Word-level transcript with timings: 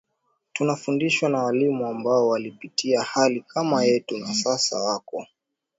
tunafundishwa 0.53 1.29
na 1.29 1.43
walimu 1.43 1.87
ambao 1.87 2.27
walipitia 2.27 3.01
hali 3.01 3.41
kama 3.41 3.83
yetu 3.85 4.17
na 4.17 4.33
sasa 4.33 4.79
wako 4.79 5.27